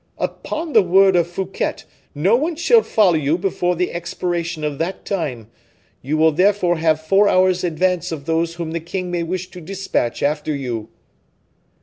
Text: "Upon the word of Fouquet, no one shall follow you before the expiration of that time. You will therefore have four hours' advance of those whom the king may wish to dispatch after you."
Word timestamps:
"Upon 0.17 0.73
the 0.73 0.81
word 0.81 1.15
of 1.15 1.27
Fouquet, 1.27 1.83
no 2.15 2.35
one 2.35 2.55
shall 2.55 2.81
follow 2.81 3.13
you 3.13 3.37
before 3.37 3.75
the 3.75 3.91
expiration 3.91 4.63
of 4.63 4.79
that 4.79 5.05
time. 5.05 5.51
You 6.01 6.17
will 6.17 6.31
therefore 6.31 6.77
have 6.77 6.99
four 6.99 7.29
hours' 7.29 7.63
advance 7.63 8.11
of 8.11 8.25
those 8.25 8.55
whom 8.55 8.71
the 8.71 8.79
king 8.79 9.11
may 9.11 9.21
wish 9.21 9.51
to 9.51 9.61
dispatch 9.61 10.23
after 10.23 10.55
you." 10.55 10.89